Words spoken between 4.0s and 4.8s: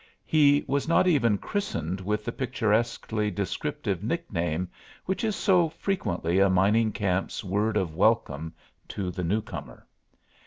nick name